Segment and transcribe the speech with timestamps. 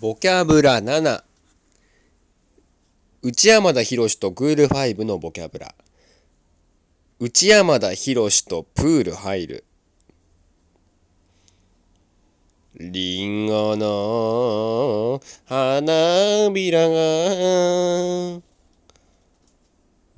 [0.00, 1.22] ボキャブラ7
[3.22, 5.72] 内山田博とクール5のボキャブラ。
[7.20, 9.64] 内山田博とプール入る。
[12.74, 16.94] リンゴの花びらが。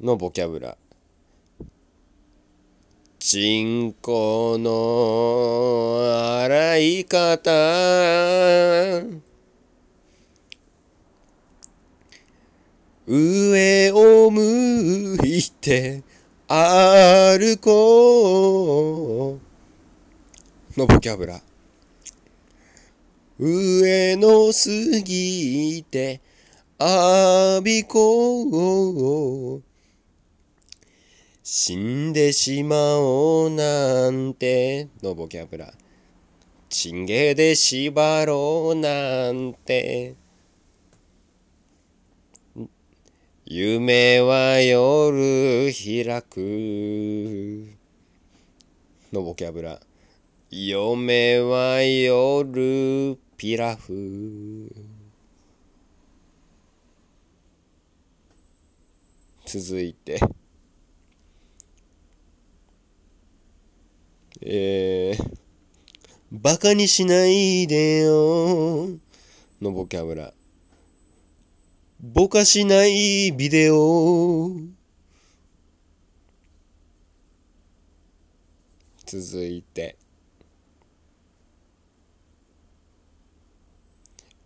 [0.01, 0.79] のボキャブラ。
[3.19, 6.01] チンコの
[6.45, 7.51] 洗い方。
[13.07, 16.03] 上を向いて
[16.49, 19.47] 歩こう。
[20.79, 21.41] のボキャブラ
[23.39, 26.21] 上の過ぎて
[26.79, 29.63] 浴びこう。
[31.43, 35.73] 死んでしまおうなんてのボキャブラ
[36.69, 40.26] チンゲで縛ろうなんて。
[43.49, 47.69] 夢は夜開く。
[49.13, 49.79] のボキャブラ。
[50.51, 54.75] 嫁は夜ピラフ。
[59.45, 60.21] 続いて。
[64.43, 65.37] えー、
[66.33, 68.89] バカにしないでよ。
[69.63, 70.33] のボキャブラ。
[72.01, 74.51] ぼかしないビデオ。
[79.07, 79.97] 続いて。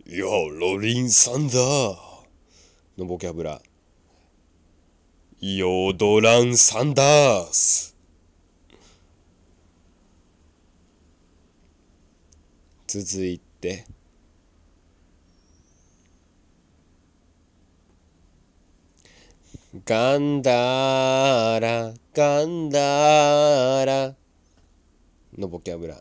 [0.07, 1.97] いやロリン・サンダー
[2.97, 3.61] のボキャブラ。
[5.41, 7.95] ヨドラン・サンダース
[12.87, 13.85] 続いて。
[19.73, 24.15] ガンダーラガンダーラ。
[25.37, 25.95] のボキャブラ。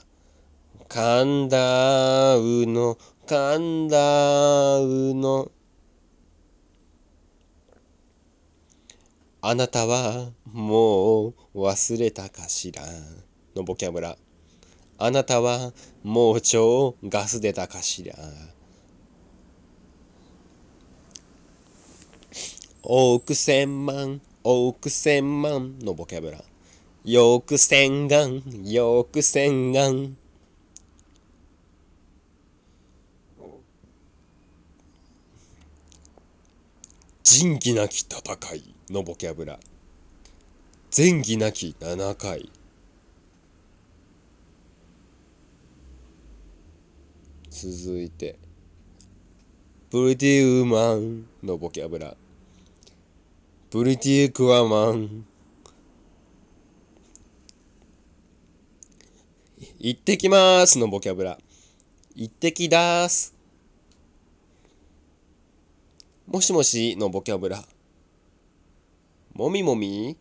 [0.88, 2.98] カンダウの
[3.28, 5.52] カンダウの
[9.40, 12.82] あなたはもう忘れたかしら。
[13.54, 14.16] のボキャブラ。
[14.98, 18.16] あなたはもう腸ガス出たかしら。
[22.82, 26.42] 億千万億千万のボキャブラ。
[27.04, 30.10] よく洗顔よく洗顔
[37.22, 39.58] 仁義なき戦いのボキャブラ。
[40.96, 42.50] 前義なき7回。
[47.50, 48.38] 続いて
[49.90, 52.16] プリティウーマンのボキャブラ。
[53.70, 55.24] プリティクワマン。
[59.78, 61.38] 行ってきますのボキャブラ。
[62.16, 63.32] 行ってきだーす。
[66.26, 67.64] もしもしのボキャブラ。
[69.34, 70.16] もみもみ？